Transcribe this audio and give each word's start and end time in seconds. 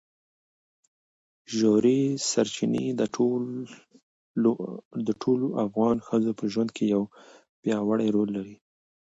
ژورې 1.55 1.99
سرچینې 2.29 2.85
د 5.07 5.09
ټولو 5.21 5.45
افغان 5.65 5.97
ښځو 6.07 6.31
په 6.39 6.43
ژوند 6.51 6.69
کې 6.75 6.83
یو 6.93 7.03
پیاوړی 7.61 8.07
رول 8.15 8.29
لري. 8.37 8.55